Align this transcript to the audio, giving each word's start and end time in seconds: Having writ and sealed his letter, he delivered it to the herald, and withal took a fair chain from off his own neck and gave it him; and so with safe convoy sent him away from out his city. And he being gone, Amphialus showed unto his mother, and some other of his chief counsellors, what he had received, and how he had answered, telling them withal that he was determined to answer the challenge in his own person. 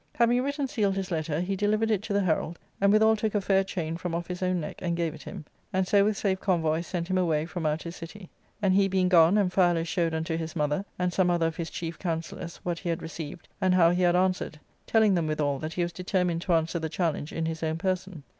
Having 0.15 0.41
writ 0.41 0.57
and 0.57 0.67
sealed 0.67 0.95
his 0.95 1.11
letter, 1.11 1.41
he 1.41 1.55
delivered 1.55 1.91
it 1.91 2.01
to 2.01 2.11
the 2.11 2.23
herald, 2.23 2.57
and 2.81 2.91
withal 2.91 3.15
took 3.15 3.35
a 3.35 3.39
fair 3.39 3.63
chain 3.63 3.97
from 3.97 4.15
off 4.15 4.25
his 4.25 4.41
own 4.41 4.59
neck 4.59 4.77
and 4.79 4.97
gave 4.97 5.13
it 5.13 5.21
him; 5.21 5.45
and 5.71 5.87
so 5.87 6.03
with 6.03 6.17
safe 6.17 6.39
convoy 6.39 6.81
sent 6.81 7.07
him 7.07 7.19
away 7.19 7.45
from 7.45 7.67
out 7.67 7.83
his 7.83 7.95
city. 7.97 8.27
And 8.63 8.73
he 8.73 8.87
being 8.87 9.09
gone, 9.09 9.35
Amphialus 9.35 9.85
showed 9.87 10.15
unto 10.15 10.37
his 10.37 10.55
mother, 10.55 10.85
and 10.97 11.13
some 11.13 11.29
other 11.29 11.45
of 11.45 11.57
his 11.57 11.69
chief 11.69 11.99
counsellors, 11.99 12.59
what 12.63 12.79
he 12.79 12.89
had 12.89 13.03
received, 13.03 13.47
and 13.61 13.75
how 13.75 13.91
he 13.91 14.01
had 14.01 14.15
answered, 14.15 14.59
telling 14.87 15.13
them 15.13 15.27
withal 15.27 15.59
that 15.59 15.73
he 15.73 15.83
was 15.83 15.93
determined 15.93 16.41
to 16.41 16.53
answer 16.55 16.79
the 16.79 16.89
challenge 16.89 17.31
in 17.31 17.45
his 17.45 17.61
own 17.61 17.77
person. 17.77 18.23